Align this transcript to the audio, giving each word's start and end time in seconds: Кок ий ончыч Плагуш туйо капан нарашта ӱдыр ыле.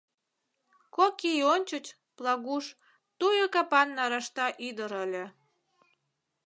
Кок 0.95 1.15
ий 1.31 1.41
ончыч 1.53 1.85
Плагуш 2.17 2.65
туйо 3.19 3.45
капан 3.55 3.87
нарашта 3.97 4.47
ӱдыр 4.67 4.91
ыле. 5.05 5.25